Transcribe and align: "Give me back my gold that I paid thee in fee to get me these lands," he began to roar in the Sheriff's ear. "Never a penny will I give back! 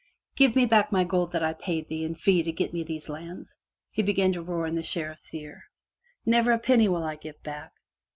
"Give 0.35 0.55
me 0.55 0.65
back 0.65 0.91
my 0.91 1.03
gold 1.03 1.31
that 1.33 1.43
I 1.43 1.53
paid 1.53 1.87
thee 1.87 2.03
in 2.03 2.15
fee 2.15 2.41
to 2.41 2.51
get 2.51 2.73
me 2.73 2.81
these 2.83 3.07
lands," 3.07 3.59
he 3.91 4.01
began 4.01 4.33
to 4.33 4.41
roar 4.41 4.65
in 4.65 4.73
the 4.73 4.81
Sheriff's 4.81 5.31
ear. 5.31 5.65
"Never 6.25 6.51
a 6.51 6.57
penny 6.57 6.87
will 6.87 7.03
I 7.03 7.15
give 7.15 7.43
back! 7.43 7.73